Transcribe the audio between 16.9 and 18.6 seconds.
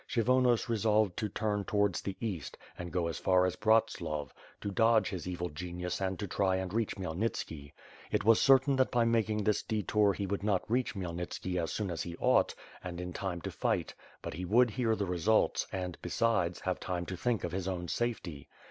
to think of his own safety.